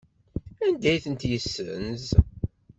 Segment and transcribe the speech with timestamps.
[0.65, 2.05] Anda ay ten-yessenz?